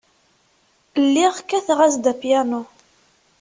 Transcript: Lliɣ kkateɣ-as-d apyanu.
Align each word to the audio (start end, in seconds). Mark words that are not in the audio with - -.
Lliɣ 1.03 1.33
kkateɣ-as-d 1.41 2.03
apyanu. 2.11 2.61